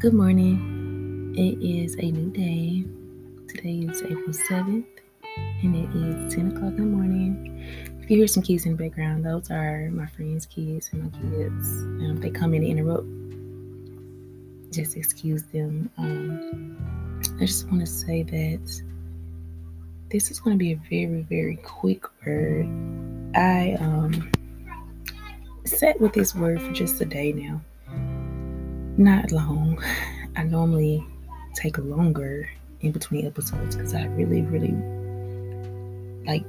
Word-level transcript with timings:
Good 0.00 0.14
morning. 0.14 1.34
It 1.36 1.62
is 1.62 1.94
a 1.96 2.10
new 2.10 2.30
day. 2.30 2.86
Today 3.48 3.86
is 3.86 4.00
April 4.00 4.30
7th, 4.30 4.86
and 5.62 5.76
it 5.76 5.94
is 5.94 6.34
10 6.34 6.52
o'clock 6.56 6.70
in 6.70 6.76
the 6.76 6.82
morning. 6.84 7.62
If 8.00 8.10
you 8.10 8.16
hear 8.16 8.26
some 8.26 8.42
kids 8.42 8.64
in 8.64 8.78
the 8.78 8.82
background, 8.82 9.26
those 9.26 9.50
are 9.50 9.90
my 9.90 10.06
friends' 10.06 10.46
kids 10.46 10.88
and 10.94 11.02
my 11.02 11.10
kids. 11.10 11.82
Um, 11.82 12.16
they 12.16 12.30
come 12.30 12.54
in 12.54 12.62
and 12.62 12.78
interrupt. 12.78 13.04
Just 14.72 14.96
excuse 14.96 15.42
them. 15.42 15.90
Um, 15.98 17.20
I 17.38 17.44
just 17.44 17.68
want 17.68 17.80
to 17.80 17.86
say 17.86 18.22
that 18.22 18.82
this 20.08 20.30
is 20.30 20.40
going 20.40 20.54
to 20.54 20.58
be 20.58 20.72
a 20.72 20.80
very, 20.88 21.26
very 21.28 21.56
quick 21.56 22.06
word. 22.24 22.64
I 23.34 23.76
um, 23.78 24.32
sat 25.66 26.00
with 26.00 26.14
this 26.14 26.34
word 26.34 26.62
for 26.62 26.72
just 26.72 26.98
a 27.02 27.04
day 27.04 27.34
now. 27.34 27.60
Not 29.00 29.32
long. 29.32 29.82
I 30.36 30.42
normally 30.42 31.02
take 31.54 31.78
longer 31.78 32.50
in 32.82 32.92
between 32.92 33.26
episodes 33.26 33.74
because 33.74 33.94
I 33.94 34.04
really, 34.08 34.42
really 34.42 34.74
like 36.26 36.44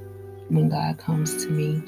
when 0.50 0.68
God 0.68 0.98
comes 0.98 1.46
to 1.46 1.50
me 1.50 1.82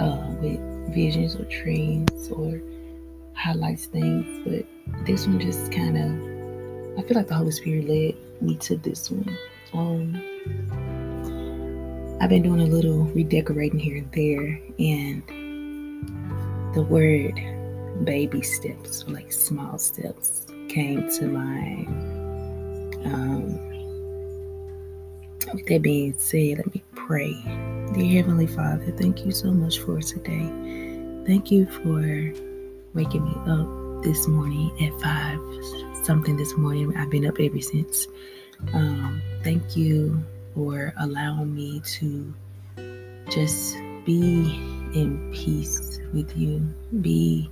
uh, 0.00 0.32
with 0.40 0.58
visions 0.94 1.36
or 1.36 1.44
dreams 1.44 2.30
or 2.30 2.58
highlights 3.34 3.84
things. 3.84 4.24
But 4.46 4.64
this 5.04 5.26
one 5.26 5.38
just 5.38 5.70
kind 5.70 5.98
of, 5.98 6.98
I 6.98 7.06
feel 7.06 7.18
like 7.18 7.28
the 7.28 7.34
Holy 7.34 7.50
Spirit 7.50 7.86
led 7.86 8.14
me 8.40 8.56
to 8.56 8.78
this 8.78 9.10
one. 9.10 9.36
Um, 9.74 10.16
I've 12.18 12.30
been 12.30 12.44
doing 12.44 12.60
a 12.60 12.64
little 12.64 13.04
redecorating 13.08 13.78
here 13.78 13.98
and 13.98 14.10
there, 14.12 14.58
and 14.78 15.22
the 16.74 16.80
word 16.80 17.38
baby 18.02 18.42
steps, 18.42 19.04
like 19.06 19.32
small 19.32 19.78
steps, 19.78 20.46
came 20.68 21.08
to 21.18 21.26
mind. 21.26 21.88
Um, 23.06 23.58
with 25.52 25.66
that 25.66 25.82
being 25.82 26.14
said, 26.18 26.58
let 26.58 26.74
me 26.74 26.82
pray. 26.94 27.32
Dear 27.92 28.22
Heavenly 28.22 28.46
Father, 28.46 28.90
thank 28.98 29.24
you 29.24 29.30
so 29.30 29.52
much 29.52 29.78
for 29.80 30.00
today. 30.00 30.50
Thank 31.26 31.50
you 31.50 31.66
for 31.66 32.32
waking 32.94 33.24
me 33.24 33.34
up 33.46 34.02
this 34.02 34.26
morning 34.26 34.70
at 34.82 35.00
five 35.00 35.38
something 36.04 36.36
this 36.36 36.56
morning. 36.56 36.94
I've 36.96 37.08
been 37.08 37.26
up 37.26 37.40
ever 37.40 37.60
since. 37.60 38.06
Um, 38.74 39.22
thank 39.42 39.76
you 39.76 40.22
for 40.54 40.92
allowing 40.98 41.54
me 41.54 41.80
to 41.80 42.34
just 43.30 43.74
be 44.04 44.54
in 44.94 45.30
peace 45.32 46.00
with 46.12 46.36
you, 46.36 46.60
be 47.00 47.50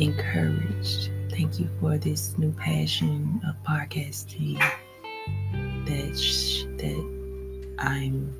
encouraged. 0.00 1.10
Thank 1.30 1.60
you 1.60 1.68
for 1.80 1.98
this 1.98 2.36
new 2.38 2.52
passion 2.52 3.40
of 3.46 3.54
podcasting 3.62 4.58
that 5.86 6.18
sh- 6.18 6.64
that 6.78 7.74
I'm. 7.78 8.34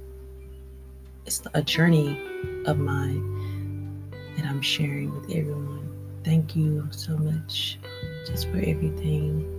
It's 1.26 1.42
a 1.54 1.62
journey 1.62 2.18
of 2.66 2.78
mine 2.78 4.10
that 4.36 4.46
I'm 4.46 4.62
sharing 4.62 5.14
with 5.14 5.30
everyone. 5.30 5.88
Thank 6.24 6.56
you 6.56 6.86
so 6.90 7.16
much, 7.16 7.78
just 8.26 8.48
for 8.48 8.58
everything. 8.58 9.56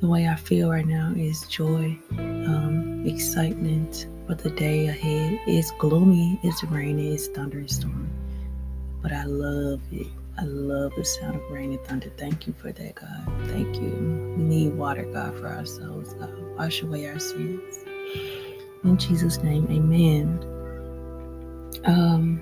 The 0.00 0.08
way 0.08 0.28
I 0.28 0.34
feel 0.34 0.70
right 0.70 0.86
now 0.86 1.12
is 1.16 1.46
joy, 1.48 1.96
um, 2.18 3.04
excitement 3.06 4.06
for 4.26 4.34
the 4.34 4.50
day 4.50 4.88
ahead. 4.88 5.40
It's 5.46 5.70
gloomy, 5.72 6.38
it's 6.42 6.62
rainy, 6.64 7.14
it's 7.14 7.28
thunderstorm, 7.28 8.10
but 9.04 9.12
I 9.12 9.24
love 9.24 9.82
it. 9.92 10.06
I 10.38 10.44
love 10.44 10.94
the 10.96 11.04
sound 11.04 11.36
of 11.36 11.42
rain 11.50 11.72
and 11.72 11.80
thunder. 11.84 12.10
Thank 12.16 12.46
you 12.46 12.54
for 12.54 12.72
that, 12.72 12.94
God. 12.94 13.48
Thank 13.48 13.76
you. 13.76 13.90
We 14.38 14.42
need 14.42 14.74
water, 14.74 15.04
God, 15.04 15.38
for 15.38 15.46
our 15.46 15.66
souls, 15.66 16.14
God. 16.14 16.32
Wash 16.56 16.80
away 16.80 17.06
our 17.06 17.18
sins. 17.18 17.84
In 18.82 18.96
Jesus' 18.96 19.42
name, 19.42 19.66
amen. 19.70 20.40
Um, 21.84 22.40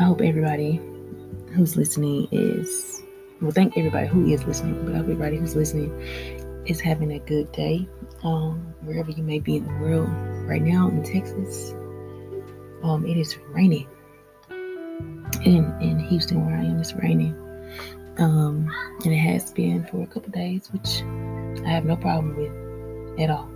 I 0.00 0.04
hope 0.04 0.22
everybody 0.22 0.80
who's 1.52 1.76
listening 1.76 2.28
is, 2.32 3.02
well, 3.42 3.50
thank 3.50 3.76
everybody 3.76 4.06
who 4.06 4.26
is 4.26 4.42
listening, 4.44 4.86
but 4.86 4.94
everybody 4.94 5.36
who's 5.36 5.54
listening 5.54 5.90
is 6.64 6.80
having 6.80 7.12
a 7.12 7.18
good 7.18 7.52
day. 7.52 7.86
Um, 8.24 8.74
wherever 8.84 9.10
you 9.10 9.22
may 9.22 9.38
be 9.38 9.56
in 9.56 9.64
the 9.66 9.74
world. 9.84 10.08
Right 10.48 10.62
now 10.62 10.88
in 10.88 11.02
Texas, 11.02 11.74
um, 12.82 13.06
it 13.06 13.16
is 13.16 13.38
raining. 13.48 13.88
In 15.44 15.74
in 15.80 15.98
Houston, 15.98 16.44
where 16.44 16.56
I 16.56 16.64
am, 16.64 16.78
it's 16.78 16.94
raining. 16.94 17.34
Um, 18.18 18.70
and 19.04 19.12
it 19.12 19.18
has 19.18 19.50
been 19.50 19.86
for 19.86 20.02
a 20.02 20.06
couple 20.06 20.30
days, 20.30 20.68
which 20.72 21.02
I 21.64 21.70
have 21.70 21.84
no 21.84 21.96
problem 21.96 22.36
with 22.36 23.20
at 23.20 23.30
all. 23.30 23.48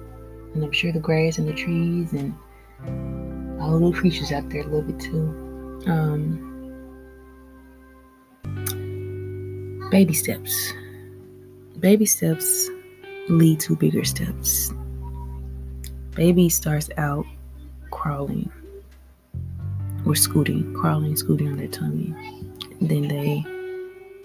And 0.55 0.65
I'm 0.65 0.73
sure 0.73 0.93
the 0.93 1.01
grass 1.01 1.39
and 1.39 1.47
the 1.47 1.53
trees 1.53 2.13
and 2.13 2.35
all 3.61 3.73
the 3.73 3.77
little 3.77 3.93
creatures 3.93 4.33
out 4.33 4.49
there 4.49 4.65
love 4.65 4.89
it 4.89 4.99
too. 4.99 5.83
Um, 5.87 6.53
baby 9.91 10.15
steps. 10.15 10.73
Baby 11.79 12.07
steps 12.07 12.71
lead 13.29 13.61
to 13.61 13.77
bigger 13.77 14.05
steps. 14.05 14.73
Baby 16.15 16.49
starts 16.49 16.89
out 16.97 17.27
crawling 17.91 18.51
or 20.07 20.15
scooting, 20.15 20.73
crawling, 20.75 21.17
scooting 21.17 21.49
on 21.49 21.57
their 21.57 21.69
tummy. 21.69 22.15
then 22.81 23.09
they 23.09 23.45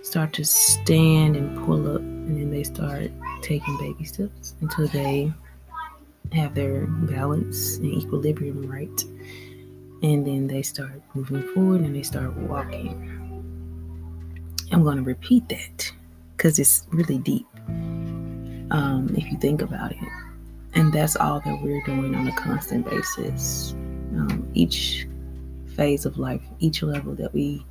start 0.03 0.34
to 0.34 0.46
stand 0.46 1.36
and 1.36 1.66
pull 1.66 1.96
up, 1.96 2.02
and 2.02 2.38
then 2.38 2.52
they 2.52 2.64
start 2.64 3.12
taking 3.42 3.78
baby 3.78 4.03
steps 4.03 4.56
until 4.62 4.88
they 4.88 5.31
have 6.34 6.56
their 6.56 6.86
balance 6.88 7.78
and 7.78 7.94
equilibrium 7.94 8.66
right. 8.69 9.03
And 10.03 10.25
then 10.25 10.47
they 10.47 10.62
start 10.62 11.02
moving 11.14 11.44
forward 11.53 11.81
and 11.81 11.96
they 11.96 12.02
start 12.03 12.36
walking. 12.38 13.18
I'm 14.72 14.84
going 14.84 14.98
to 14.98 15.03
repeat 15.03 15.48
that 15.50 15.92
because 16.36 16.58
it's 16.58 16.88
really 16.92 17.18
deep 17.18 17.46
um, 18.72 19.13
if 19.16 19.31
you 19.31 19.38
think 19.38 19.62
about 19.62 19.92
it. 19.92 19.98
And 20.74 20.92
that's 20.94 21.16
all 21.18 21.42
that 21.42 21.62
we're 21.62 21.84
doing 21.84 22.16
on 22.16 22.28
a 22.28 22.36
constant 22.36 22.90
basis. 22.90 23.74
Um, 24.16 24.50
each 24.53 25.08
phase 25.81 26.06
of 26.06 26.19
life, 26.19 26.44
each 26.59 26.84
level 26.84 27.16
that 27.16 27.34
we 27.34 27.66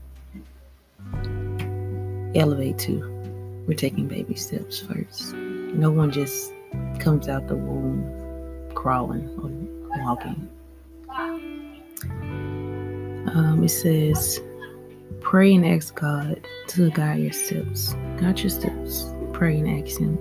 elevate 2.35 2.77
to, 2.77 2.99
we're 3.69 3.75
taking 3.75 4.09
baby 4.09 4.35
steps 4.35 4.81
first. 4.81 5.33
No 5.33 5.93
one 5.93 6.11
just 6.11 6.53
comes 6.99 7.29
out 7.29 7.47
the 7.47 7.55
womb 7.55 8.03
crawling 8.75 9.29
or 9.39 9.49
walking. 10.05 10.49
Um, 13.29 13.63
it 13.63 13.69
says, 13.69 14.41
pray 15.21 15.55
and 15.55 15.65
ask 15.65 15.95
God 15.95 16.45
to 16.67 16.91
guide 16.91 17.21
your 17.21 17.33
steps. 17.33 17.95
Guide 18.17 18.41
your 18.41 18.51
steps. 18.51 19.15
Pray 19.33 19.57
and 19.57 19.87
ask 19.87 20.01
Him. 20.01 20.19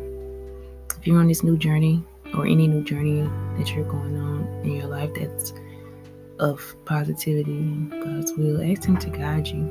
If 0.96 1.08
you're 1.08 1.20
on 1.20 1.28
this 1.28 1.42
new 1.42 1.58
journey 1.58 2.04
or 2.36 2.46
any 2.46 2.68
new 2.68 2.84
journey 2.84 3.24
that 3.58 3.74
you're 3.74 3.84
going 3.84 4.16
on 4.16 4.46
in 4.64 4.76
your 4.76 4.86
life 4.86 5.10
that's 5.16 5.54
of 6.40 6.76
positivity 6.86 7.52
and 7.52 7.92
God's 7.92 8.34
will, 8.34 8.62
ask 8.62 8.86
Him 8.86 8.98
to 8.98 9.10
guide 9.10 9.48
you. 9.48 9.64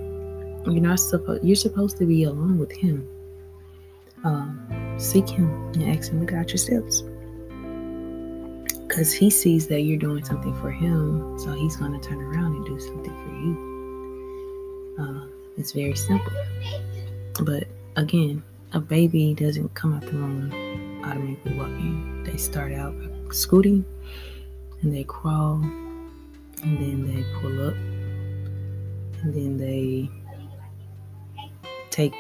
You're 0.67 0.81
not 0.83 1.01
supposed. 1.01 1.45
You're 1.45 1.57
supposed 1.57 1.97
to 1.99 2.05
be 2.05 2.25
alone 2.25 2.59
with 2.59 2.73
Him. 2.73 3.09
Um, 4.25 4.95
seek 4.99 5.29
Him 5.29 5.49
and 5.75 5.97
ask 5.97 6.11
Him 6.11 6.21
to 6.21 6.27
guide 6.27 6.51
your 6.51 6.59
steps, 6.59 7.03
because 8.87 9.13
He 9.13 9.31
sees 9.31 9.67
that 9.69 9.83
you're 9.83 9.99
doing 9.99 10.25
something 10.25 10.55
for 10.61 10.71
Him, 10.71 11.39
so 11.39 11.53
He's 11.53 11.77
going 11.77 11.99
to 11.99 12.09
turn 12.09 12.21
around 12.21 12.57
and 12.57 12.67
do 12.67 12.79
something 12.81 13.15
for 13.15 13.31
you. 13.31 14.97
Uh, 14.99 15.27
it's 15.57 15.73
very 15.73 15.95
simple, 15.95 16.33
but 17.43 17.69
again, 17.97 18.43
a 18.73 18.81
baby 18.81 19.35
doesn't 19.35 19.73
come 19.75 19.95
out 19.95 20.03
the 20.03 20.13
womb 20.13 20.53
automatically 21.05 21.55
walking. 21.55 22.25
They 22.25 22.37
start 22.37 22.73
out 22.73 22.95
scooting, 23.31 23.85
and 24.83 24.93
they 24.93 25.05
crawl 25.05 25.63
and 26.63 26.79
then 26.79 27.07
they 27.07 27.25
pull 27.41 27.69
up 27.69 27.75
and 29.23 29.35
then 29.35 29.57
they 29.57 30.11
take 31.91 32.15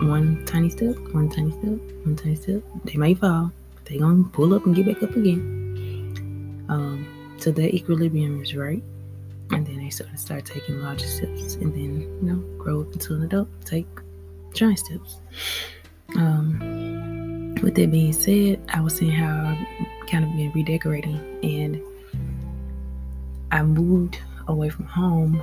one 0.00 0.44
tiny 0.44 0.68
step, 0.68 0.96
one 1.12 1.28
tiny 1.30 1.50
step, 1.50 1.78
one 2.04 2.16
tiny 2.16 2.36
step. 2.36 2.62
They 2.84 2.96
may 2.96 3.14
fall, 3.14 3.52
they 3.84 3.98
gonna 3.98 4.24
pull 4.24 4.54
up 4.54 4.66
and 4.66 4.74
get 4.74 4.86
back 4.86 5.02
up 5.02 5.16
again. 5.16 6.64
Um, 6.68 7.06
so 7.38 7.50
that 7.50 7.74
equilibrium 7.74 8.42
is 8.42 8.54
right, 8.54 8.82
and 9.50 9.66
then 9.66 9.78
they 9.78 9.90
start 9.90 10.10
to 10.10 10.18
start 10.18 10.44
taking 10.44 10.80
larger 10.82 11.06
steps, 11.06 11.54
and 11.54 11.72
then 11.72 12.00
you 12.00 12.22
know 12.22 12.36
grow 12.58 12.82
up 12.82 12.92
into 12.92 13.14
an 13.14 13.22
adult, 13.22 13.48
take 13.64 13.86
giant 14.52 14.78
steps. 14.78 15.20
Um, 16.16 17.54
with 17.62 17.74
that 17.76 17.90
being 17.90 18.12
said, 18.12 18.60
I 18.72 18.80
was 18.80 18.96
seeing 18.96 19.12
how 19.12 19.56
I've 19.56 20.06
kind 20.08 20.24
of 20.24 20.30
been 20.32 20.52
redecorating 20.52 21.18
and 21.42 21.80
I 23.50 23.62
moved 23.62 24.18
away 24.48 24.68
from 24.68 24.86
home 24.86 25.40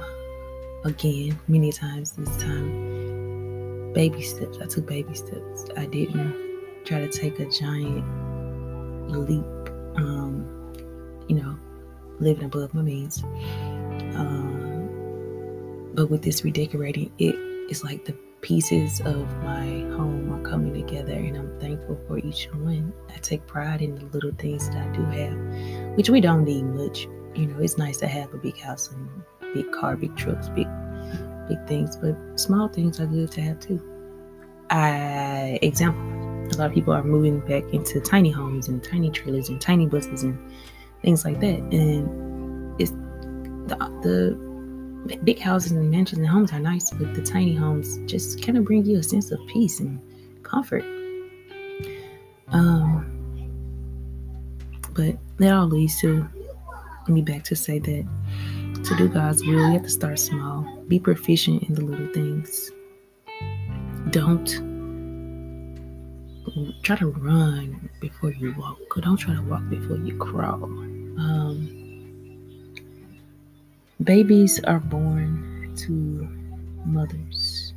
again, 0.83 1.39
many 1.47 1.71
times 1.71 2.11
this 2.11 2.35
time, 2.37 3.93
baby 3.93 4.21
steps. 4.21 4.57
I 4.61 4.65
took 4.65 4.85
baby 4.85 5.13
steps. 5.15 5.65
I 5.77 5.85
didn't 5.85 6.35
try 6.85 6.99
to 6.99 7.09
take 7.09 7.39
a 7.39 7.45
giant 7.45 8.03
leap, 9.09 9.45
um, 9.95 10.45
you 11.27 11.35
know, 11.35 11.57
living 12.19 12.45
above 12.45 12.73
my 12.73 12.81
means. 12.81 13.23
Um, 14.15 14.89
but 15.93 16.09
with 16.09 16.23
this 16.23 16.43
redecorating, 16.43 17.11
it 17.19 17.35
is 17.69 17.83
like 17.83 18.03
the 18.05 18.15
pieces 18.41 18.99
of 19.01 19.33
my 19.37 19.65
home 19.95 20.33
are 20.33 20.41
coming 20.41 20.73
together, 20.73 21.13
and 21.13 21.37
I'm 21.37 21.59
thankful 21.61 21.97
for 22.07 22.17
each 22.17 22.49
one. 22.51 22.91
I 23.09 23.17
take 23.19 23.47
pride 23.47 23.81
in 23.81 23.95
the 23.95 24.05
little 24.07 24.33
things 24.37 24.67
that 24.69 24.77
I 24.77 24.91
do 24.91 25.03
have, 25.05 25.37
which 25.95 26.09
we 26.09 26.21
don't 26.21 26.43
need 26.43 26.63
much. 26.63 27.07
You 27.35 27.47
know, 27.47 27.59
it's 27.59 27.77
nice 27.77 27.97
to 27.97 28.07
have 28.07 28.33
a 28.33 28.37
big 28.37 28.57
house 28.59 28.91
and 28.91 29.09
big 29.53 29.71
car, 29.71 29.95
big 29.95 30.15
trucks, 30.15 30.49
big 30.49 30.67
big 31.47 31.65
things, 31.67 31.97
but 31.97 32.15
small 32.39 32.67
things 32.67 32.99
are 32.99 33.05
good 33.05 33.31
to 33.31 33.41
have 33.41 33.59
too. 33.59 33.81
I 34.69 35.59
example, 35.61 36.01
a 36.51 36.55
lot 36.57 36.67
of 36.67 36.73
people 36.73 36.93
are 36.93 37.03
moving 37.03 37.39
back 37.41 37.63
into 37.73 37.99
tiny 37.99 38.31
homes 38.31 38.67
and 38.67 38.83
tiny 38.83 39.09
trailers 39.09 39.49
and 39.49 39.59
tiny 39.59 39.85
buses 39.85 40.23
and 40.23 40.37
things 41.01 41.25
like 41.25 41.39
that, 41.41 41.59
and 41.73 42.81
it's 42.81 42.91
the 43.67 43.75
the 44.03 45.17
big 45.23 45.39
houses 45.39 45.73
and 45.73 45.91
mansions 45.91 46.19
and 46.19 46.27
homes 46.27 46.53
are 46.53 46.59
nice, 46.59 46.91
but 46.91 47.13
the 47.13 47.21
tiny 47.21 47.53
homes 47.53 47.99
just 48.05 48.41
kind 48.41 48.57
of 48.57 48.65
bring 48.65 48.85
you 48.85 48.99
a 48.99 49.03
sense 49.03 49.31
of 49.31 49.39
peace 49.47 49.79
and 49.79 49.99
comfort. 50.43 50.83
Um, 52.49 53.02
but 54.95 55.17
that 55.37 55.53
all 55.53 55.67
leads 55.67 55.99
to 56.01 56.27
me 57.07 57.21
back 57.21 57.43
to 57.45 57.55
say 57.55 57.79
that 57.79 58.07
to 58.83 58.95
do 58.97 59.07
God's 59.07 59.41
will, 59.45 59.53
you 59.53 59.73
have 59.73 59.83
to 59.83 59.89
start 59.89 60.19
small. 60.19 60.63
Be 60.87 60.99
proficient 60.99 61.63
in 61.63 61.75
the 61.75 61.81
little 61.81 62.07
things. 62.13 62.71
Don't 64.09 64.47
try 66.83 66.95
to 66.97 67.07
run 67.07 67.89
before 67.99 68.31
you 68.31 68.53
walk. 68.57 68.77
Don't 69.01 69.17
try 69.17 69.33
to 69.33 69.41
walk 69.43 69.67
before 69.69 69.97
you 69.97 70.17
crawl. 70.17 70.65
Um, 70.65 71.69
babies 74.03 74.59
are 74.65 74.79
born 74.79 75.73
to 75.77 76.27
mothers. 76.85 77.73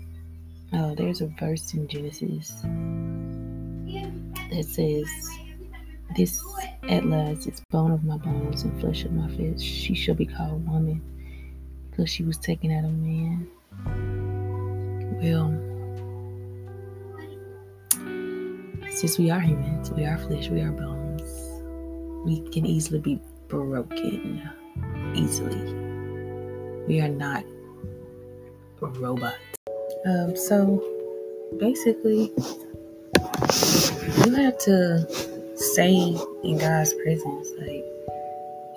Oh, 0.72 0.94
there's 0.94 1.20
a 1.20 1.28
verse 1.38 1.72
in 1.74 1.86
Genesis 1.88 2.50
that 4.50 4.64
says, 4.64 5.08
This 6.16 6.42
at 6.88 7.04
last 7.04 7.46
is 7.46 7.60
bone 7.70 7.90
of 7.90 8.02
my 8.02 8.16
bones 8.16 8.62
and 8.62 8.80
flesh 8.80 9.04
of 9.04 9.12
my 9.12 9.28
flesh. 9.28 9.60
She 9.60 9.94
shall 9.94 10.14
be 10.14 10.24
called 10.24 10.66
woman 10.66 11.02
because 11.90 12.08
she 12.08 12.22
was 12.22 12.38
taken 12.38 12.72
out 12.72 12.86
of 12.86 12.92
man. 12.94 13.46
Well, 15.20 15.52
since 18.90 19.18
we 19.18 19.30
are 19.30 19.40
humans, 19.40 19.90
we 19.90 20.06
are 20.06 20.16
flesh, 20.16 20.48
we 20.48 20.62
are 20.62 20.72
bones, 20.72 21.30
we 22.24 22.40
can 22.48 22.64
easily 22.64 23.00
be 23.00 23.20
broken. 23.48 24.40
Easily. 25.14 25.74
We 26.88 27.02
are 27.02 27.08
not 27.08 27.44
robots. 28.80 29.36
Um, 30.06 30.34
so 30.34 30.82
basically, 31.58 32.32
you 34.24 34.34
have 34.34 34.56
to 34.60 35.35
stay 35.56 36.16
in 36.44 36.58
God's 36.58 36.92
presence, 36.94 37.48
like 37.58 37.84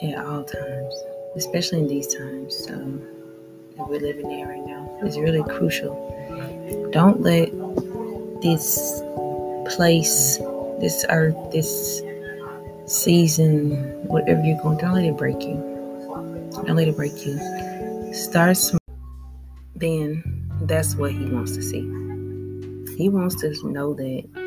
at 0.02 0.26
all 0.26 0.44
times, 0.44 0.96
especially 1.36 1.80
in 1.80 1.88
these 1.88 2.14
times 2.14 2.68
um, 2.70 3.02
that 3.78 3.88
we're 3.88 4.00
living 4.00 4.32
in 4.32 4.48
right 4.48 4.66
now. 4.66 5.00
It's 5.04 5.18
really 5.18 5.44
crucial. 5.44 5.94
Don't 6.92 7.22
let 7.22 7.52
this 8.42 9.02
place, 9.76 10.38
this 10.80 11.06
earth, 11.10 11.36
this 11.52 12.02
season, 12.86 13.72
whatever 14.08 14.42
you're 14.44 14.62
going, 14.62 14.78
don't 14.78 14.94
let 14.94 15.04
it 15.04 15.18
break 15.18 15.42
you. 15.42 15.56
Don't 16.66 16.76
let 16.76 16.88
it 16.88 16.96
break 16.96 17.26
you. 17.26 18.14
Start 18.14 18.58
small. 18.58 18.80
Then 19.76 20.24
that's 20.62 20.96
what 20.96 21.12
he 21.12 21.26
wants 21.26 21.56
to 21.56 21.62
see. 21.62 21.82
He 22.98 23.08
wants 23.10 23.36
to 23.42 23.54
know 23.70 23.94
that 23.94 24.39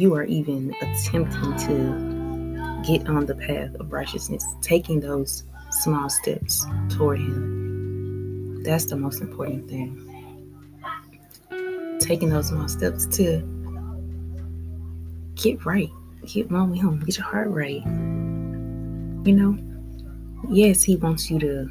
you 0.00 0.14
are 0.14 0.24
even 0.24 0.74
attempting 0.80 1.54
to 1.58 2.82
get 2.82 3.06
on 3.06 3.26
the 3.26 3.34
path 3.34 3.74
of 3.74 3.92
righteousness, 3.92 4.42
taking 4.62 4.98
those 4.98 5.44
small 5.72 6.08
steps 6.08 6.64
toward 6.88 7.18
Him. 7.18 8.62
That's 8.62 8.86
the 8.86 8.96
most 8.96 9.20
important 9.20 9.68
thing. 9.68 10.06
Taking 12.00 12.30
those 12.30 12.48
small 12.48 12.66
steps 12.66 13.04
to 13.18 13.42
get 15.34 15.66
right, 15.66 15.90
get 16.24 16.50
one 16.50 16.70
with 16.70 16.80
Him, 16.80 17.00
get 17.00 17.18
your 17.18 17.26
heart 17.26 17.50
right. 17.50 17.84
You 19.26 19.34
know, 19.34 19.58
yes, 20.48 20.82
He 20.82 20.96
wants 20.96 21.30
you 21.30 21.38
to 21.40 21.68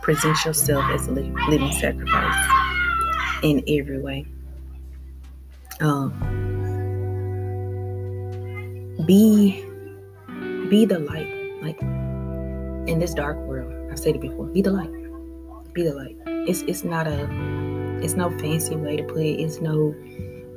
present 0.00 0.42
yourself 0.46 0.86
as 0.90 1.06
a 1.06 1.12
living 1.12 1.72
sacrifice 1.72 2.48
in 3.42 3.62
every 3.68 4.00
way. 4.00 4.24
Um, 5.80 6.39
be 9.10 9.60
be 10.68 10.84
the 10.84 11.00
light. 11.00 11.26
Like 11.62 11.82
in 12.88 12.98
this 13.00 13.12
dark 13.12 13.36
world 13.38 13.70
i've 13.90 13.98
said 13.98 14.14
it 14.14 14.20
before 14.20 14.46
be 14.46 14.62
the 14.62 14.70
light. 14.70 14.92
Be 15.74 15.82
the 15.82 15.94
light. 15.94 16.16
It's 16.48 16.62
it's 16.62 16.84
not 16.84 17.08
a 17.08 17.28
it's 18.04 18.14
no 18.14 18.30
fancy 18.38 18.76
way 18.76 18.96
to 18.96 19.02
put 19.02 19.22
it. 19.22 19.40
It's 19.42 19.60
no 19.60 19.92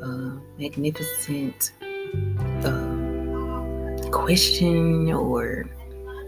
uh, 0.03 0.37
magnificent 0.59 1.71
uh, 2.63 4.09
question 4.11 5.11
or 5.11 5.65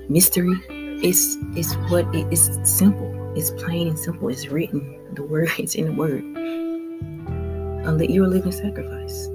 mystery. 0.10 0.57
It's 1.06 1.38
it's 1.56 1.75
what 1.92 2.06
it, 2.16 2.25
it's 2.31 2.50
simple. 2.68 3.12
It's 3.38 3.51
plain 3.51 3.88
and 3.88 4.00
simple. 4.00 4.30
It's 4.30 4.48
written. 4.48 4.81
The 5.13 5.21
word 5.21 5.51
is 5.60 5.75
in 5.75 5.86
the 5.86 5.94
word. 5.94 6.24
You're 8.10 8.25
a 8.25 8.28
living 8.28 8.51
sacrifice. 8.51 9.28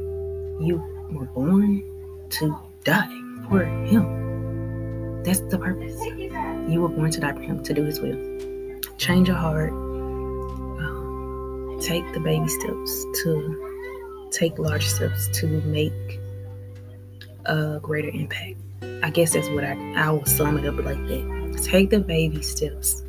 You 0.61 0.83
were 1.13 1.27
born 1.27 1.85
to 2.31 2.70
die 2.85 3.09
for 3.49 3.65
Him. 3.65 5.23
That's 5.23 5.41
the 5.41 5.59
purpose. 5.59 6.01
You 6.71 6.83
were 6.83 6.89
born 6.89 7.11
to 7.11 7.21
die 7.21 7.33
for 7.33 7.41
Him, 7.41 7.63
to 7.63 7.75
do 7.75 7.85
His 7.85 8.01
will. 8.01 8.81
Change 8.99 9.29
your 9.29 9.37
heart. 9.37 9.71
Um, 9.71 11.79
take 11.81 12.11
the 12.13 12.21
baby 12.21 12.49
steps 12.49 13.05
to 13.23 14.29
take 14.31 14.59
large 14.59 14.87
steps 14.87 15.29
to 15.41 15.47
make 15.63 16.21
a 17.47 17.81
greater 17.81 18.11
impact. 18.11 18.57
I 19.03 19.11
guess 19.11 19.33
that's 19.33 19.49
what 19.49 19.65
I 19.65 19.73
I 19.95 20.11
will 20.11 20.27
sum 20.27 20.59
it 20.59 20.67
up 20.67 20.77
like 20.77 20.99
that. 21.09 21.63
Take 21.65 21.91
the 21.91 22.01
baby 22.01 22.43
steps, 22.43 23.03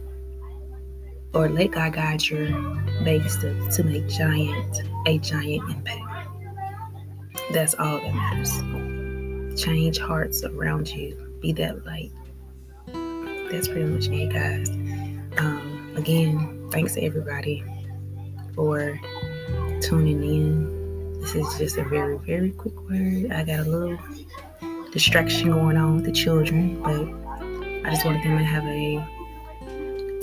or 1.34 1.50
let 1.50 1.72
God 1.72 1.94
guide 1.94 2.28
your 2.28 2.48
baby 3.04 3.30
steps 3.30 3.76
to 3.78 3.84
make 3.84 4.08
giant 4.08 4.82
a 5.06 5.18
giant 5.20 5.70
impact. 5.70 6.02
That's 7.52 7.76
all 7.76 8.00
that 8.00 8.14
matters 8.14 8.52
change 9.62 10.00
hearts 10.00 10.44
around 10.44 10.90
you. 10.90 11.16
Be 11.40 11.52
that 11.54 11.86
light. 11.86 12.12
That's 13.52 13.68
pretty 13.68 13.86
much 13.86 14.08
it, 14.08 14.32
guys. 14.32 14.70
Um, 15.38 15.94
again, 15.96 16.68
thanks 16.72 16.94
to 16.96 17.02
everybody 17.04 17.64
for 18.56 19.00
tuning 19.82 20.24
in. 20.24 21.22
This 21.22 21.36
is 21.36 21.58
just 21.58 21.78
a 21.78 21.84
very, 21.84 22.18
very 22.20 22.52
quick 22.52 22.80
word. 22.90 23.32
I 23.32 23.44
got 23.44 23.60
a 23.60 23.70
little 23.70 23.98
distraction 24.92 25.52
going 25.52 25.78
on 25.78 25.98
with 25.98 26.06
the 26.06 26.12
children, 26.12 26.82
but 26.82 27.08
I 27.88 27.94
just 27.94 28.06
wanted 28.06 28.24
them 28.24 28.38
to 28.38 28.44
have 28.44 28.66
a, 28.66 28.94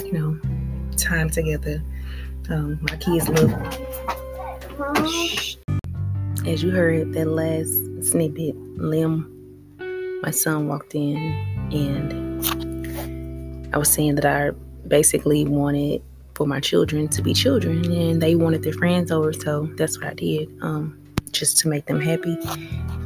you 0.04 0.12
know, 0.12 0.38
time 0.96 1.30
together. 1.30 1.82
Um, 2.50 2.78
my 2.82 2.96
kids 2.96 3.28
love. 3.28 3.52
As 6.46 6.62
you 6.62 6.70
heard 6.70 7.12
that 7.12 7.26
last 7.26 7.87
snippet, 8.10 8.56
Lim, 8.76 9.34
my 10.22 10.30
son 10.30 10.68
walked 10.68 10.94
in 10.94 11.16
and 11.72 12.44
I 13.74 13.78
was 13.78 13.92
saying 13.92 14.14
that 14.16 14.24
I 14.24 14.50
basically 14.86 15.44
wanted 15.44 16.02
for 16.34 16.46
my 16.46 16.60
children 16.60 17.08
to 17.08 17.22
be 17.22 17.34
children 17.34 17.84
and 17.92 18.22
they 18.22 18.34
wanted 18.34 18.62
their 18.62 18.72
friends 18.72 19.10
over, 19.10 19.32
so 19.32 19.68
that's 19.76 19.98
what 19.98 20.06
I 20.06 20.14
did, 20.14 20.48
um, 20.62 20.98
just 21.32 21.58
to 21.58 21.68
make 21.68 21.86
them 21.86 22.00
happy. 22.00 22.36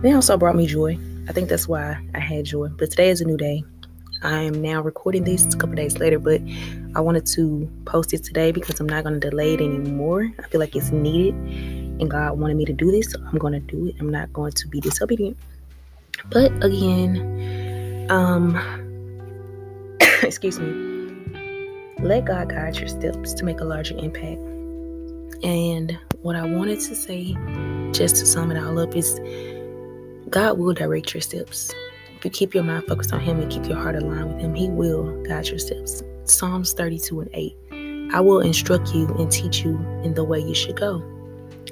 They 0.02 0.12
also 0.12 0.36
brought 0.36 0.56
me 0.56 0.66
joy. 0.66 0.98
I 1.28 1.32
think 1.32 1.48
that's 1.48 1.66
why 1.66 1.98
I 2.14 2.18
had 2.18 2.44
joy. 2.44 2.68
But 2.68 2.90
today 2.90 3.10
is 3.10 3.20
a 3.20 3.24
new 3.24 3.36
day. 3.36 3.64
I 4.22 4.42
am 4.42 4.62
now 4.62 4.80
recording 4.80 5.24
this 5.24 5.52
a 5.52 5.56
couple 5.56 5.74
days 5.74 5.98
later, 5.98 6.18
but 6.18 6.40
I 6.94 7.00
wanted 7.00 7.26
to 7.26 7.68
post 7.86 8.14
it 8.14 8.22
today 8.22 8.52
because 8.52 8.78
I'm 8.78 8.88
not 8.88 9.02
going 9.02 9.18
to 9.20 9.30
delay 9.30 9.54
it 9.54 9.60
anymore. 9.60 10.30
I 10.38 10.46
feel 10.48 10.60
like 10.60 10.76
it's 10.76 10.92
needed 10.92 11.34
and 12.02 12.10
God 12.10 12.38
wanted 12.38 12.56
me 12.56 12.64
to 12.66 12.72
do 12.72 12.90
this, 12.90 13.12
so 13.12 13.20
I'm 13.24 13.38
going 13.38 13.54
to 13.54 13.60
do 13.60 13.86
it. 13.86 13.94
I'm 14.00 14.10
not 14.10 14.32
going 14.32 14.52
to 14.52 14.68
be 14.68 14.80
disobedient. 14.80 15.36
But 16.30 16.52
again, 16.62 18.06
um, 18.10 18.56
excuse 20.22 20.58
me. 20.58 21.14
let 22.00 22.24
God 22.24 22.50
guide 22.50 22.76
your 22.76 22.88
steps 22.88 23.32
to 23.34 23.44
make 23.44 23.60
a 23.60 23.64
larger 23.64 23.96
impact. 23.96 24.40
And 25.44 25.96
what 26.22 26.36
I 26.36 26.44
wanted 26.44 26.80
to 26.80 26.94
say, 26.94 27.36
just 27.92 28.16
to 28.16 28.26
sum 28.26 28.50
it 28.50 28.62
all 28.62 28.78
up, 28.78 28.94
is 28.96 29.18
God 30.28 30.58
will 30.58 30.74
direct 30.74 31.14
your 31.14 31.20
steps. 31.20 31.72
If 32.16 32.24
you 32.24 32.30
keep 32.30 32.52
your 32.52 32.64
mind 32.64 32.84
focused 32.88 33.12
on 33.12 33.20
Him 33.20 33.40
and 33.40 33.50
keep 33.50 33.64
your 33.66 33.76
heart 33.76 33.94
aligned 33.94 34.34
with 34.34 34.40
Him, 34.40 34.54
He 34.54 34.68
will 34.68 35.22
guide 35.22 35.48
your 35.48 35.58
steps. 35.58 36.02
Psalms 36.24 36.72
32 36.72 37.20
and 37.20 37.30
8. 37.32 37.56
I 38.12 38.20
will 38.20 38.40
instruct 38.40 38.92
you 38.92 39.06
and 39.18 39.30
teach 39.30 39.64
you 39.64 39.78
in 40.02 40.14
the 40.14 40.24
way 40.24 40.40
you 40.40 40.54
should 40.54 40.76
go. 40.76 41.11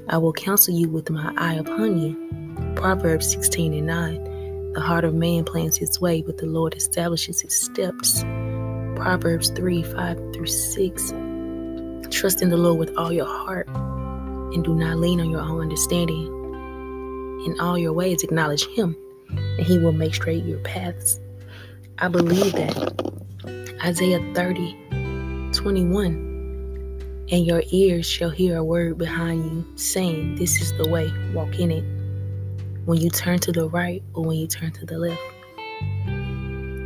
I 0.09 0.18
will 0.18 0.32
counsel 0.32 0.75
you 0.75 0.88
with 0.88 1.11
my 1.11 1.32
eye 1.37 1.54
upon 1.54 2.00
you. 2.00 2.75
Proverbs 2.76 3.30
16 3.30 3.75
and 3.75 3.87
9. 3.87 4.73
The 4.73 4.80
heart 4.80 5.04
of 5.04 5.14
man 5.14 5.44
plans 5.44 5.76
his 5.76 6.00
way, 6.00 6.23
but 6.23 6.38
the 6.38 6.47
Lord 6.47 6.75
establishes 6.75 7.40
his 7.40 7.59
steps. 7.59 8.23
Proverbs 8.97 9.50
3 9.50 9.82
5 9.82 10.32
through 10.32 10.47
6. 10.47 11.12
Trust 12.11 12.42
in 12.42 12.50
the 12.50 12.56
Lord 12.56 12.78
with 12.78 12.97
all 12.97 13.12
your 13.12 13.26
heart 13.26 13.68
and 14.52 14.64
do 14.64 14.75
not 14.75 14.99
lean 14.99 15.20
on 15.20 15.30
your 15.30 15.40
own 15.40 15.61
understanding. 15.61 16.26
In 17.47 17.59
all 17.61 17.78
your 17.78 17.92
ways, 17.92 18.23
acknowledge 18.23 18.66
Him, 18.66 18.97
and 19.30 19.66
He 19.66 19.78
will 19.78 19.92
make 19.92 20.14
straight 20.14 20.44
your 20.44 20.59
paths. 20.59 21.18
I 21.99 22.09
believe 22.09 22.52
that 22.52 23.76
Isaiah 23.82 24.20
30 24.35 25.50
21 25.52 26.29
and 27.30 27.46
your 27.46 27.62
ears 27.70 28.06
shall 28.06 28.30
hear 28.30 28.56
a 28.56 28.64
word 28.64 28.99
behind 28.99 29.44
you 29.44 29.64
saying, 29.76 30.34
This 30.34 30.60
is 30.60 30.72
the 30.76 30.88
way, 30.88 31.12
walk 31.32 31.58
in 31.58 31.70
it. 31.70 31.84
When 32.87 33.00
you 33.00 33.08
turn 33.08 33.38
to 33.40 33.52
the 33.52 33.68
right 33.68 34.02
or 34.14 34.25
when 34.25 34.37
you 34.38 34.49
turn 34.49 34.72
to 34.72 34.87
the 34.87 34.99
left, 34.99 35.22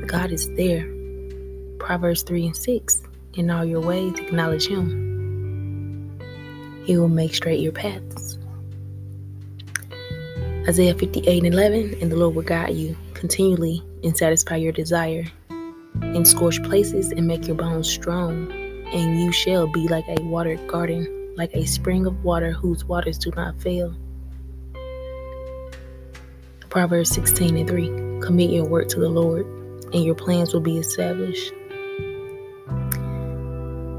God 0.07 0.33
is 0.33 0.53
there. 0.55 0.87
Proverbs 1.79 2.23
3 2.23 2.47
and 2.47 2.57
6. 2.57 3.03
In 3.35 3.51
all 3.51 3.65
your 3.65 3.81
ways, 3.81 4.19
acknowledge 4.19 4.67
Him. 4.67 6.21
He 6.85 6.99
will 6.99 7.09
make 7.09 7.35
straight 7.35 7.61
your 7.61 7.73
paths. 7.73 8.39
Isaiah 10.69 10.95
58 10.95 11.45
and 11.45 11.55
11. 11.55 11.97
And 12.03 12.13
the 12.13 12.17
Lord 12.17 12.35
will 12.35 12.43
guide 12.43 12.75
you 12.75 12.97
continually 13.15 13.83
and 14.03 14.17
satisfy 14.17 14.57
your 14.57 14.73
desire 14.73 15.25
in 16.01 16.25
scorched 16.25 16.63
places 16.65 17.13
and 17.13 17.27
make 17.27 17.47
your 17.47 17.57
bones 17.57 17.89
strong 17.89 18.64
and 18.93 19.21
you 19.21 19.33
shall 19.33 19.67
be 19.67 19.89
like 19.89 20.05
a 20.09 20.21
watered 20.23 20.67
garden, 20.69 21.35
like 21.37 21.55
a 21.55 21.65
spring 21.65 22.07
of 22.07 22.23
water 22.25 22.53
whose 22.53 22.85
waters 22.85 23.19
do 23.19 23.31
not 23.37 23.61
fail. 23.61 23.95
Proverbs 26.71 27.11
16 27.11 27.57
and 27.57 27.69
3 27.69 28.21
Commit 28.21 28.51
your 28.51 28.65
work 28.65 28.89
to 28.89 29.01
the 29.01 29.09
Lord, 29.09 29.47
and 29.93 30.05
your 30.05 30.15
plans 30.15 30.53
will 30.53 30.61
be 30.61 30.79
established. 30.79 31.53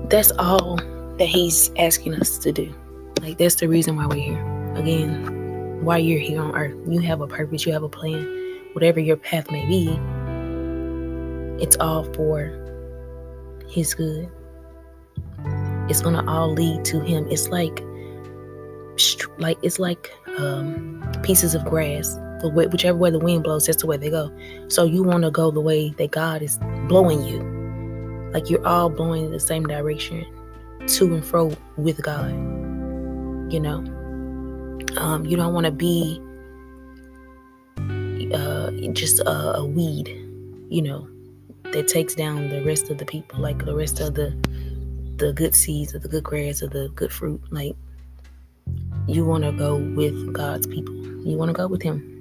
That's 0.09 0.31
all 0.37 0.77
that 1.17 1.27
He's 1.27 1.71
asking 1.77 2.15
us 2.15 2.37
to 2.39 2.51
do. 2.51 2.73
Like, 3.21 3.37
that's 3.37 3.55
the 3.55 3.67
reason 3.67 3.95
why 3.95 4.07
we're 4.07 4.15
here. 4.15 4.73
Again, 4.75 5.83
why 5.83 5.97
you're 5.99 6.19
here 6.19 6.41
on 6.41 6.55
earth. 6.55 6.75
You 6.87 6.99
have 6.99 7.21
a 7.21 7.27
purpose, 7.27 7.65
you 7.65 7.73
have 7.73 7.83
a 7.83 7.89
plan. 7.89 8.25
Whatever 8.73 8.99
your 8.99 9.17
path 9.17 9.49
may 9.51 9.65
be, 9.65 9.87
it's 11.63 11.77
all 11.77 12.03
for 12.13 12.51
His 13.69 13.93
good 13.93 14.29
it's 15.89 16.01
gonna 16.01 16.23
all 16.29 16.51
lead 16.51 16.85
to 16.85 16.99
him. 16.99 17.27
It's 17.29 17.49
like, 17.49 17.83
like 19.37 19.57
it's 19.61 19.79
like 19.79 20.11
um, 20.37 21.03
pieces 21.23 21.55
of 21.55 21.63
grass. 21.65 22.17
The 22.41 22.49
way, 22.49 22.67
whichever 22.67 22.97
way 22.97 23.11
the 23.11 23.19
wind 23.19 23.43
blows, 23.43 23.65
that's 23.65 23.81
the 23.81 23.87
way 23.87 23.97
they 23.97 24.09
go. 24.09 24.31
So 24.67 24.83
you 24.83 25.03
want 25.03 25.23
to 25.23 25.31
go 25.31 25.51
the 25.51 25.61
way 25.61 25.89
that 25.91 26.11
God 26.11 26.41
is 26.41 26.59
blowing 26.87 27.23
you. 27.23 27.41
Like 28.33 28.49
you're 28.49 28.65
all 28.67 28.89
blowing 28.89 29.25
in 29.25 29.31
the 29.31 29.39
same 29.39 29.65
direction, 29.65 30.25
to 30.87 31.13
and 31.13 31.23
fro 31.23 31.55
with 31.77 32.01
God. 32.01 32.31
You 33.51 33.59
know, 33.59 33.77
um, 34.97 35.25
you 35.25 35.37
don't 35.37 35.53
want 35.53 35.65
to 35.65 35.71
be 35.71 36.21
uh, 38.33 38.71
just 38.91 39.19
a, 39.21 39.57
a 39.57 39.65
weed. 39.65 40.07
You 40.69 40.81
know, 40.81 41.07
that 41.71 41.87
takes 41.87 42.15
down 42.15 42.49
the 42.49 42.63
rest 42.63 42.89
of 42.89 42.97
the 42.97 43.05
people, 43.05 43.39
like 43.39 43.65
the 43.65 43.75
rest 43.75 43.99
of 43.99 44.15
the 44.15 44.35
the 45.17 45.33
good 45.33 45.55
seeds 45.55 45.93
or 45.95 45.99
the 45.99 46.07
good 46.07 46.23
grass 46.23 46.61
or 46.61 46.67
the 46.67 46.89
good 46.95 47.11
fruit. 47.11 47.41
Like 47.51 47.75
you 49.07 49.25
want 49.25 49.43
to 49.43 49.51
go 49.51 49.77
with 49.77 50.33
God's 50.33 50.67
people. 50.67 50.95
You 51.25 51.37
want 51.37 51.49
to 51.49 51.53
go 51.53 51.67
with 51.67 51.81
Him. 51.81 52.11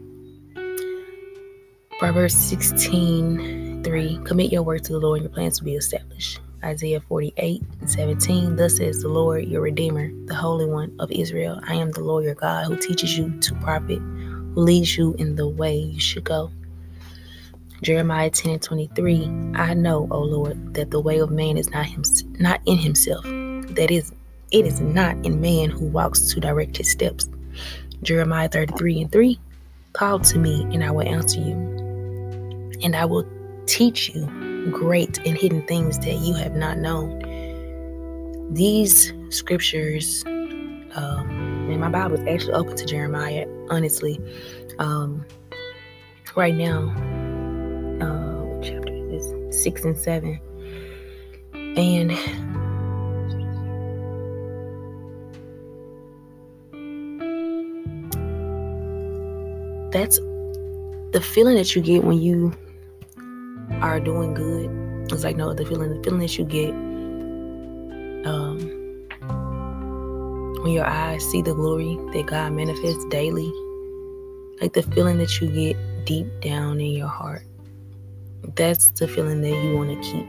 Proverbs 1.98 2.34
16 2.34 3.82
3 3.84 4.20
Commit 4.24 4.52
your 4.52 4.62
work 4.62 4.82
to 4.82 4.92
the 4.92 4.98
Lord, 4.98 5.20
and 5.20 5.28
your 5.28 5.34
plans 5.34 5.60
will 5.60 5.66
be 5.66 5.74
established. 5.76 6.40
Isaiah 6.64 7.00
48 7.00 7.62
and 7.80 7.90
17 7.90 8.56
Thus 8.56 8.78
says 8.78 9.02
the 9.02 9.08
Lord, 9.08 9.46
your 9.46 9.60
Redeemer, 9.60 10.10
the 10.26 10.34
Holy 10.34 10.66
One 10.66 10.94
of 10.98 11.10
Israel. 11.12 11.60
I 11.66 11.74
am 11.74 11.90
the 11.90 12.00
Lord 12.00 12.24
your 12.24 12.34
God 12.34 12.66
who 12.66 12.76
teaches 12.76 13.18
you 13.18 13.38
to 13.40 13.54
profit, 13.56 13.98
who 13.98 14.60
leads 14.60 14.96
you 14.96 15.14
in 15.14 15.36
the 15.36 15.46
way 15.46 15.76
you 15.76 16.00
should 16.00 16.24
go. 16.24 16.50
Jeremiah 17.84 18.30
10 18.30 18.52
and 18.52 18.62
23, 18.62 19.30
I 19.56 19.74
know, 19.74 20.08
O 20.10 20.20
Lord, 20.20 20.72
that 20.72 20.90
the 20.90 21.00
way 21.00 21.18
of 21.18 21.30
man 21.30 21.58
is 21.58 21.68
not 21.68 21.84
him, 21.84 22.02
not 22.40 22.62
in 22.64 22.78
himself. 22.78 23.22
That 23.24 23.90
is, 23.90 24.10
it 24.52 24.64
is 24.64 24.80
not 24.80 25.16
in 25.26 25.42
man 25.42 25.68
who 25.68 25.88
walks 25.88 26.32
to 26.32 26.40
direct 26.40 26.78
his 26.78 26.90
steps. 26.90 27.28
Jeremiah 28.02 28.48
33 28.48 29.02
and 29.02 29.12
3, 29.12 29.38
call 29.92 30.18
to 30.20 30.38
me 30.38 30.62
and 30.72 30.82
I 30.82 30.90
will 30.90 31.06
answer 31.06 31.40
you, 31.40 31.52
and 32.82 32.96
I 32.96 33.04
will 33.04 33.28
teach 33.66 34.08
you 34.14 34.70
great 34.72 35.18
and 35.26 35.36
hidden 35.36 35.60
things 35.66 35.98
that 35.98 36.14
you 36.14 36.32
have 36.34 36.54
not 36.54 36.78
known. 36.78 37.20
These 38.54 39.12
scriptures, 39.28 40.24
um, 40.24 41.68
and 41.70 41.80
my 41.80 41.90
Bible 41.90 42.14
is 42.14 42.26
actually 42.26 42.54
open 42.54 42.76
to 42.76 42.86
Jeremiah, 42.86 43.46
honestly. 43.68 44.18
Um, 44.78 45.26
right 46.34 46.54
now, 46.54 47.13
chapter 48.64 48.92
is 48.92 49.62
six 49.62 49.84
and 49.84 49.96
seven. 49.96 50.40
And 51.54 52.10
that's 59.92 60.18
the 61.12 61.20
feeling 61.22 61.56
that 61.56 61.74
you 61.76 61.82
get 61.82 62.04
when 62.04 62.20
you 62.20 62.52
are 63.80 64.00
doing 64.00 64.34
good. 64.34 64.70
It's 65.12 65.24
like 65.24 65.36
no 65.36 65.52
the 65.52 65.64
feeling. 65.66 65.94
The 65.94 66.02
feeling 66.02 66.20
that 66.20 66.38
you 66.38 66.44
get 66.44 66.70
um, 68.26 68.58
when 70.62 70.72
your 70.72 70.86
eyes 70.86 71.24
see 71.30 71.42
the 71.42 71.54
glory 71.54 71.96
that 72.12 72.26
God 72.26 72.52
manifests 72.52 73.04
daily. 73.10 73.52
Like 74.60 74.72
the 74.72 74.82
feeling 74.82 75.18
that 75.18 75.40
you 75.40 75.48
get 75.48 75.76
deep 76.06 76.26
down 76.40 76.80
in 76.80 76.92
your 76.92 77.08
heart 77.08 77.42
that's 78.56 78.88
the 78.90 79.08
feeling 79.08 79.40
that 79.42 79.62
you 79.62 79.76
want 79.76 79.90
to 79.90 80.10
keep. 80.10 80.26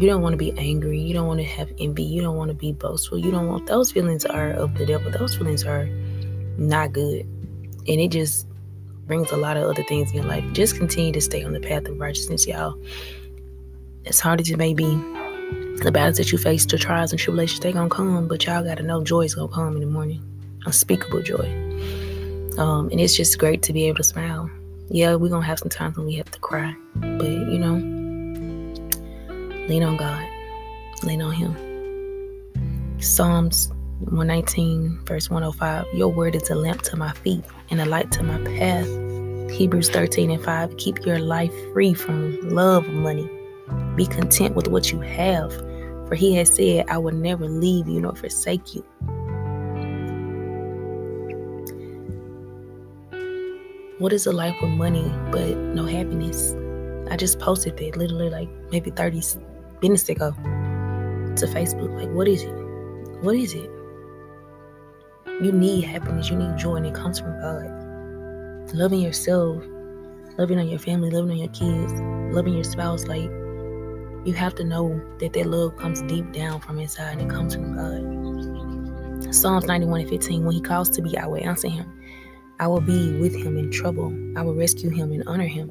You 0.00 0.08
don't 0.08 0.22
want 0.22 0.32
to 0.32 0.36
be 0.36 0.52
angry. 0.58 1.00
You 1.00 1.14
don't 1.14 1.26
want 1.26 1.38
to 1.38 1.46
have 1.46 1.72
envy. 1.78 2.02
You 2.02 2.20
don't 2.20 2.36
want 2.36 2.48
to 2.48 2.54
be 2.54 2.72
boastful. 2.72 3.18
You 3.18 3.30
don't 3.30 3.46
want 3.46 3.66
those 3.66 3.92
feelings 3.92 4.24
are 4.24 4.50
of 4.50 4.74
the 4.74 4.84
devil. 4.84 5.10
Those 5.10 5.36
feelings 5.36 5.64
are 5.64 5.86
not 6.58 6.92
good. 6.92 7.20
And 7.86 8.00
it 8.00 8.08
just 8.08 8.48
brings 9.06 9.30
a 9.30 9.36
lot 9.36 9.56
of 9.56 9.64
other 9.64 9.84
things 9.84 10.10
in 10.10 10.16
your 10.16 10.24
life. 10.24 10.44
Just 10.52 10.76
continue 10.76 11.12
to 11.12 11.20
stay 11.20 11.44
on 11.44 11.52
the 11.52 11.60
path 11.60 11.86
of 11.86 11.98
righteousness, 12.00 12.46
y'all. 12.46 12.74
As 14.06 14.18
hard 14.18 14.40
as 14.40 14.50
it 14.50 14.56
may 14.56 14.74
be, 14.74 14.96
the 15.82 15.90
battles 15.92 16.16
that 16.16 16.32
you 16.32 16.38
face, 16.38 16.66
the 16.66 16.78
trials 16.78 17.12
and 17.12 17.20
tribulations, 17.20 17.60
they 17.60 17.72
gonna 17.72 17.88
come, 17.88 18.26
but 18.26 18.44
y'all 18.46 18.64
gotta 18.64 18.82
know 18.82 19.04
joy 19.04 19.22
is 19.22 19.34
gonna 19.34 19.48
come 19.48 19.74
in 19.74 19.80
the 19.80 19.86
morning. 19.86 20.22
Unspeakable 20.66 21.22
joy. 21.22 21.46
Um, 22.58 22.88
and 22.90 23.00
it's 23.00 23.14
just 23.14 23.38
great 23.38 23.62
to 23.62 23.72
be 23.72 23.84
able 23.84 23.98
to 23.98 24.04
smile 24.04 24.50
yeah, 24.88 25.14
we're 25.14 25.30
gonna 25.30 25.46
have 25.46 25.58
some 25.58 25.68
times 25.68 25.96
when 25.96 26.06
we 26.06 26.14
have 26.14 26.30
to 26.30 26.38
cry, 26.40 26.74
but 26.96 27.28
you 27.28 27.58
know, 27.58 27.74
lean 29.68 29.82
on 29.82 29.96
God, 29.96 30.26
lean 31.02 31.22
on 31.22 31.32
Him. 31.32 31.56
Psalms 33.00 33.70
119, 34.00 35.00
verse 35.04 35.30
105 35.30 35.86
Your 35.94 36.08
word 36.08 36.34
is 36.34 36.50
a 36.50 36.54
lamp 36.54 36.82
to 36.82 36.96
my 36.96 37.12
feet 37.12 37.44
and 37.70 37.80
a 37.80 37.86
light 37.86 38.10
to 38.12 38.22
my 38.22 38.38
path. 38.56 38.86
Hebrews 39.50 39.90
13 39.90 40.30
and 40.30 40.42
5 40.42 40.76
Keep 40.76 41.06
your 41.06 41.18
life 41.18 41.52
free 41.72 41.94
from 41.94 42.40
love 42.48 42.86
of 42.86 42.94
money. 42.94 43.28
Be 43.96 44.06
content 44.06 44.54
with 44.54 44.68
what 44.68 44.92
you 44.92 45.00
have, 45.00 45.52
for 46.08 46.14
He 46.14 46.34
has 46.36 46.54
said, 46.54 46.88
I 46.88 46.98
will 46.98 47.14
never 47.14 47.46
leave 47.46 47.88
you 47.88 48.00
nor 48.00 48.14
forsake 48.14 48.74
you. 48.74 48.84
What 54.04 54.12
is 54.12 54.26
a 54.26 54.32
life 54.32 54.54
with 54.60 54.72
money 54.72 55.10
but 55.32 55.56
no 55.56 55.86
happiness? 55.86 56.54
I 57.10 57.16
just 57.16 57.38
posted 57.38 57.78
that 57.78 57.96
literally 57.96 58.28
like 58.28 58.50
maybe 58.70 58.90
30 58.90 59.22
minutes 59.80 60.06
ago 60.10 60.32
to 60.32 61.46
Facebook. 61.46 61.98
Like, 61.98 62.10
what 62.10 62.28
is 62.28 62.42
it? 62.42 62.52
What 63.22 63.34
is 63.34 63.54
it? 63.54 63.70
You 65.42 65.52
need 65.52 65.84
happiness, 65.84 66.28
you 66.28 66.36
need 66.36 66.58
joy, 66.58 66.74
and 66.74 66.86
it 66.86 66.94
comes 66.94 67.18
from 67.18 67.40
God. 67.40 68.74
Loving 68.74 69.00
yourself, 69.00 69.64
loving 70.36 70.58
on 70.58 70.68
your 70.68 70.80
family, 70.80 71.08
loving 71.08 71.30
on 71.30 71.38
your 71.38 71.48
kids, 71.48 71.94
loving 72.34 72.52
your 72.52 72.64
spouse. 72.64 73.06
Like, 73.06 73.30
You 74.26 74.34
have 74.36 74.54
to 74.56 74.64
know 74.64 75.00
that 75.20 75.32
that 75.32 75.46
love 75.46 75.78
comes 75.78 76.02
deep 76.02 76.30
down 76.30 76.60
from 76.60 76.78
inside 76.78 77.12
and 77.12 77.22
it 77.22 77.34
comes 77.34 77.54
from 77.54 77.74
God. 77.74 79.34
Psalms 79.34 79.64
91 79.64 80.02
and 80.02 80.10
15, 80.10 80.44
when 80.44 80.54
he 80.54 80.60
calls 80.60 80.90
to 80.90 81.00
be, 81.00 81.16
I 81.16 81.26
will 81.26 81.42
answer 81.42 81.68
him. 81.68 81.90
I 82.60 82.68
will 82.68 82.80
be 82.80 83.18
with 83.18 83.34
him 83.34 83.56
in 83.56 83.70
trouble. 83.70 84.12
I 84.38 84.42
will 84.42 84.54
rescue 84.54 84.90
him 84.90 85.12
and 85.12 85.24
honor 85.26 85.46
him. 85.46 85.70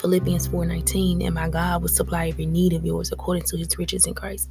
Philippians 0.00 0.48
4:19, 0.48 1.22
and 1.22 1.34
my 1.34 1.48
God 1.48 1.82
will 1.82 1.88
supply 1.88 2.28
every 2.28 2.46
need 2.46 2.72
of 2.72 2.86
yours 2.86 3.12
according 3.12 3.42
to 3.44 3.56
his 3.58 3.76
riches 3.76 4.06
in 4.06 4.14
Christ. 4.14 4.48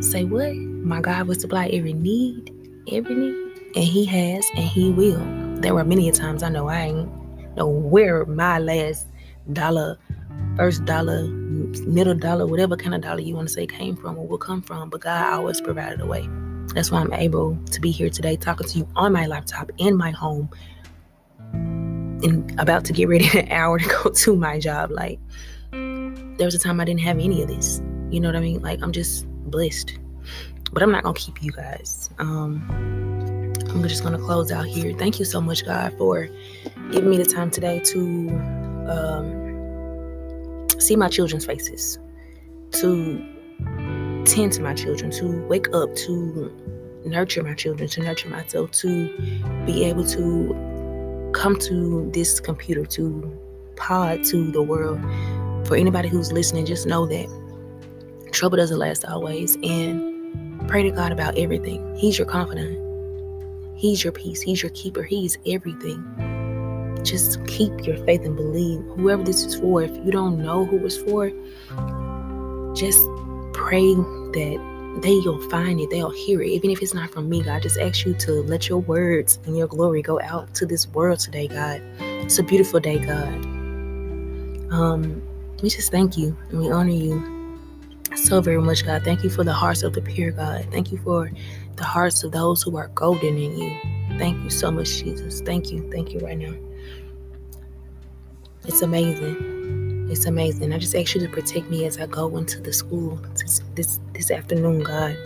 Say 0.00 0.24
what? 0.24 0.54
My 0.54 1.00
God 1.00 1.26
will 1.26 1.34
supply 1.34 1.66
every 1.68 1.92
need, 1.92 2.54
every 2.90 3.14
need, 3.14 3.34
and 3.74 3.84
he 3.84 4.04
has 4.04 4.48
and 4.54 4.64
he 4.64 4.90
will. 4.90 5.20
There 5.60 5.74
were 5.74 5.84
many 5.84 6.10
times 6.12 6.42
I 6.42 6.50
know 6.50 6.68
I 6.68 6.82
ain't 6.82 7.56
know 7.56 7.66
where 7.66 8.24
my 8.26 8.58
last 8.60 9.06
dollar, 9.52 9.98
first 10.56 10.84
dollar, 10.84 11.24
middle 11.86 12.14
dollar, 12.14 12.46
whatever 12.46 12.76
kind 12.76 12.94
of 12.94 13.00
dollar 13.00 13.20
you 13.20 13.34
want 13.34 13.48
to 13.48 13.54
say 13.54 13.66
came 13.66 13.96
from 13.96 14.18
or 14.18 14.26
will 14.26 14.38
come 14.38 14.62
from, 14.62 14.88
but 14.88 15.00
God 15.00 15.32
always 15.34 15.60
provided 15.60 16.00
a 16.00 16.06
way. 16.06 16.28
That's 16.68 16.90
why 16.90 17.00
I'm 17.00 17.12
able 17.12 17.56
to 17.70 17.80
be 17.80 17.90
here 17.90 18.08
today 18.08 18.36
talking 18.36 18.66
to 18.66 18.78
you 18.78 18.88
on 18.96 19.12
my 19.12 19.26
laptop 19.26 19.70
in 19.78 19.96
my 19.96 20.10
home 20.10 20.48
and 21.52 22.58
about 22.58 22.84
to 22.86 22.92
get 22.92 23.08
ready 23.08 23.26
in 23.32 23.46
an 23.46 23.52
hour 23.52 23.78
to 23.78 23.88
go 23.88 24.10
to 24.10 24.36
my 24.36 24.58
job. 24.58 24.90
Like, 24.90 25.18
there 25.72 26.46
was 26.46 26.54
a 26.54 26.58
time 26.58 26.80
I 26.80 26.84
didn't 26.84 27.00
have 27.00 27.18
any 27.18 27.42
of 27.42 27.48
this. 27.48 27.80
You 28.10 28.20
know 28.20 28.28
what 28.28 28.36
I 28.36 28.40
mean? 28.40 28.62
Like, 28.62 28.82
I'm 28.82 28.92
just 28.92 29.26
blessed. 29.50 29.98
But 30.72 30.82
I'm 30.82 30.90
not 30.90 31.02
going 31.02 31.14
to 31.14 31.20
keep 31.20 31.42
you 31.42 31.52
guys. 31.52 32.08
Um, 32.18 32.64
I'm 33.68 33.82
just 33.88 34.02
going 34.02 34.18
to 34.18 34.22
close 34.22 34.50
out 34.50 34.66
here. 34.66 34.96
Thank 34.96 35.18
you 35.18 35.24
so 35.24 35.40
much, 35.40 35.64
God, 35.64 35.96
for 35.98 36.28
giving 36.90 37.10
me 37.10 37.18
the 37.18 37.24
time 37.24 37.50
today 37.50 37.80
to 37.80 38.28
um, 38.88 40.68
see 40.78 40.96
my 40.96 41.08
children's 41.08 41.44
faces, 41.44 41.98
to 42.72 43.31
tend 44.24 44.52
to 44.52 44.62
my 44.62 44.74
children, 44.74 45.10
to 45.12 45.46
wake 45.46 45.72
up, 45.74 45.94
to 45.96 46.52
nurture 47.04 47.42
my 47.42 47.54
children, 47.54 47.88
to 47.90 48.00
nurture 48.00 48.28
myself, 48.28 48.70
to 48.72 49.08
be 49.66 49.84
able 49.84 50.06
to 50.06 51.30
come 51.34 51.58
to 51.58 52.10
this 52.12 52.40
computer, 52.40 52.84
to 52.86 53.38
pod 53.76 54.24
to 54.24 54.50
the 54.52 54.62
world. 54.62 55.00
For 55.66 55.76
anybody 55.76 56.08
who's 56.08 56.32
listening, 56.32 56.66
just 56.66 56.86
know 56.86 57.06
that 57.06 57.26
trouble 58.32 58.56
doesn't 58.56 58.78
last 58.78 59.04
always. 59.04 59.56
And 59.62 60.68
pray 60.68 60.82
to 60.82 60.90
God 60.90 61.12
about 61.12 61.36
everything. 61.38 61.94
He's 61.96 62.18
your 62.18 62.26
confidant, 62.26 62.78
He's 63.76 64.04
your 64.04 64.12
peace, 64.12 64.40
He's 64.40 64.62
your 64.62 64.70
keeper, 64.70 65.02
He's 65.02 65.38
everything. 65.46 67.00
Just 67.04 67.44
keep 67.46 67.84
your 67.84 67.96
faith 68.04 68.24
and 68.24 68.36
believe. 68.36 68.80
Whoever 68.96 69.24
this 69.24 69.44
is 69.44 69.56
for, 69.56 69.82
if 69.82 69.90
you 70.04 70.12
don't 70.12 70.40
know 70.40 70.64
who 70.64 70.78
it's 70.86 70.96
for, 70.96 71.30
just 72.74 73.00
pray 73.62 73.94
that 73.94 74.98
they'll 75.02 75.48
find 75.48 75.80
it, 75.80 75.90
they'll 75.90 76.10
hear 76.10 76.42
it. 76.42 76.48
Even 76.48 76.70
if 76.70 76.82
it's 76.82 76.94
not 76.94 77.10
from 77.10 77.28
me, 77.28 77.42
God, 77.42 77.62
just 77.62 77.78
ask 77.78 78.04
you 78.04 78.14
to 78.14 78.42
let 78.42 78.68
your 78.68 78.78
words 78.78 79.38
and 79.46 79.56
your 79.56 79.68
glory 79.68 80.02
go 80.02 80.20
out 80.20 80.54
to 80.54 80.66
this 80.66 80.88
world 80.88 81.20
today, 81.20 81.48
God. 81.48 81.80
It's 82.00 82.38
a 82.38 82.42
beautiful 82.42 82.80
day, 82.80 82.98
God. 82.98 83.34
Um, 84.72 85.22
we 85.62 85.70
just 85.70 85.90
thank 85.90 86.18
you 86.18 86.36
and 86.50 86.58
we 86.60 86.70
honor 86.70 86.90
you 86.90 87.32
so 88.16 88.40
very 88.40 88.60
much, 88.60 88.84
God. 88.84 89.02
Thank 89.04 89.22
you 89.24 89.30
for 89.30 89.44
the 89.44 89.52
hearts 89.52 89.82
of 89.82 89.92
the 89.92 90.02
pure, 90.02 90.32
God. 90.32 90.66
Thank 90.70 90.92
you 90.92 90.98
for 90.98 91.30
the 91.76 91.84
hearts 91.84 92.24
of 92.24 92.32
those 92.32 92.62
who 92.62 92.76
are 92.76 92.88
golden 92.88 93.38
in 93.38 93.56
you. 93.56 93.78
Thank 94.18 94.42
you 94.42 94.50
so 94.50 94.70
much, 94.70 94.88
Jesus. 94.88 95.40
Thank 95.40 95.70
you. 95.70 95.90
Thank 95.90 96.12
you 96.12 96.20
right 96.20 96.36
now. 96.36 96.54
It's 98.64 98.82
amazing. 98.82 100.08
It's 100.10 100.26
amazing. 100.26 100.72
I 100.72 100.78
just 100.78 100.94
ask 100.94 101.14
you 101.14 101.22
to 101.22 101.28
protect 101.28 101.70
me 101.70 101.86
as 101.86 101.98
I 101.98 102.06
go 102.06 102.36
into 102.36 102.60
the 102.60 102.72
school 102.72 103.18
this 103.58 103.70
this, 103.74 104.00
this 104.14 104.30
afternoon, 104.30 104.82
God. 104.82 105.16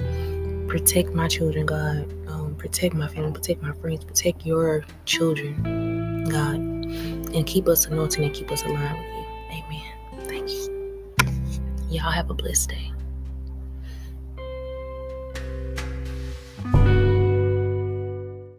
Protect 0.68 1.12
my 1.12 1.28
children, 1.28 1.66
God. 1.66 2.12
Um, 2.28 2.54
protect 2.56 2.94
my 2.94 3.08
family, 3.08 3.32
protect 3.32 3.62
my 3.62 3.72
friends, 3.72 4.04
protect 4.04 4.44
your 4.44 4.84
children, 5.04 6.24
God. 6.28 6.56
And 6.56 7.46
keep 7.46 7.68
us 7.68 7.86
anointed 7.86 8.24
and 8.24 8.34
keep 8.34 8.50
us 8.50 8.64
aligned 8.64 8.98
with 8.98 9.06
you. 9.06 9.24
Amen. 9.64 10.28
Thank 10.28 10.50
you. 10.50 11.88
Y'all 11.90 12.10
have 12.10 12.30
a 12.30 12.34
blessed 12.34 12.70
day. 12.70 12.92